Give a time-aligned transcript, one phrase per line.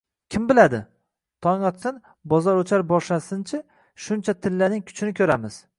[0.33, 0.77] –Kim biladi?
[1.47, 1.99] Tong otsin,
[2.33, 3.63] bozor-o‘char boshlansin-chi,
[4.07, 5.63] shuncha tillaning kuchini ko‘ramiz…